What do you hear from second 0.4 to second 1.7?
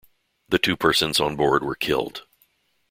The two persons on board